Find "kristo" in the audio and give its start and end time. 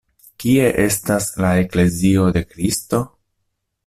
2.55-3.03